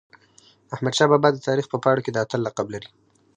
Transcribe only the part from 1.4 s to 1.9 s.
تاریخ په